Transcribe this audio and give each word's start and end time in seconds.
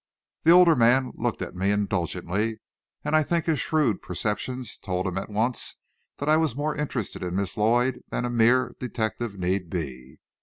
The 0.41 0.49
older 0.51 0.75
man 0.75 1.11
looked 1.15 1.43
at 1.43 1.53
me 1.53 1.69
indulgently, 1.69 2.59
and 3.05 3.15
I 3.15 3.21
think 3.21 3.45
his 3.45 3.59
shrewd 3.59 4.01
perceptions 4.01 4.75
told 4.79 5.05
him 5.05 5.15
at 5.15 5.29
once 5.29 5.77
that 6.17 6.27
I 6.27 6.37
was 6.37 6.55
more 6.55 6.75
interested 6.75 7.21
in 7.23 7.35
Miss 7.35 7.55
Lloyd 7.55 8.01
than 8.09 8.25
a 8.25 8.31
mere 8.31 8.73
detective 8.79 9.37
need 9.37 9.69
be. 9.69 10.17